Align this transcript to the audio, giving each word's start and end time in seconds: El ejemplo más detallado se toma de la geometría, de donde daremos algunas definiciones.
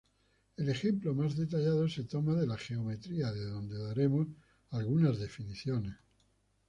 El 0.57 0.67
ejemplo 0.69 1.13
más 1.13 1.37
detallado 1.37 1.87
se 1.87 2.05
toma 2.05 2.33
de 2.33 2.47
la 2.47 2.57
geometría, 2.57 3.31
de 3.31 3.45
donde 3.45 3.77
daremos 3.77 4.25
algunas 4.71 5.19
definiciones. 5.19 5.93